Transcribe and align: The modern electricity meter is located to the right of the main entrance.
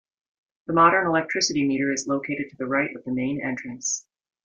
The 0.65 0.73
modern 0.73 1.05
electricity 1.05 1.63
meter 1.63 1.91
is 1.91 2.07
located 2.07 2.49
to 2.49 2.57
the 2.57 2.65
right 2.65 2.89
of 2.95 3.03
the 3.03 3.13
main 3.13 3.39
entrance. 3.39 4.07